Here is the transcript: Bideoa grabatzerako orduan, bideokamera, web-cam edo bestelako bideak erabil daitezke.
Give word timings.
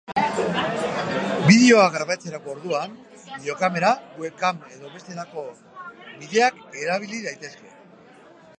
Bideoa 1.49 1.83
grabatzerako 1.95 2.51
orduan, 2.53 2.95
bideokamera, 3.25 3.93
web-cam 4.23 4.65
edo 4.77 4.93
bestelako 4.97 5.45
bideak 6.23 6.59
erabil 6.87 7.17
daitezke. 7.29 7.75